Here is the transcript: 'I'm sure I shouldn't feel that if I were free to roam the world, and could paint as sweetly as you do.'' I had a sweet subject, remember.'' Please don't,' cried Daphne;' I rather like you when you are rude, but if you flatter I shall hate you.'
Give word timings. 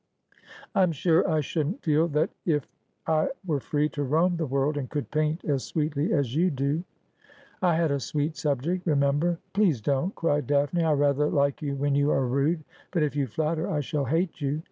'I'm 0.73 0.91
sure 0.93 1.29
I 1.29 1.41
shouldn't 1.41 1.83
feel 1.83 2.07
that 2.07 2.31
if 2.43 2.67
I 3.05 3.29
were 3.45 3.59
free 3.59 3.87
to 3.89 4.01
roam 4.03 4.35
the 4.35 4.47
world, 4.47 4.75
and 4.75 4.89
could 4.89 5.11
paint 5.11 5.45
as 5.45 5.63
sweetly 5.63 6.11
as 6.11 6.35
you 6.35 6.49
do.'' 6.49 6.83
I 7.61 7.75
had 7.75 7.91
a 7.91 7.99
sweet 7.99 8.35
subject, 8.35 8.87
remember.'' 8.87 9.37
Please 9.53 9.79
don't,' 9.79 10.15
cried 10.15 10.47
Daphne;' 10.47 10.83
I 10.85 10.93
rather 10.93 11.29
like 11.29 11.61
you 11.61 11.75
when 11.75 11.93
you 11.93 12.09
are 12.09 12.25
rude, 12.25 12.63
but 12.89 13.03
if 13.03 13.15
you 13.15 13.27
flatter 13.27 13.69
I 13.69 13.81
shall 13.81 14.05
hate 14.05 14.41
you.' 14.41 14.59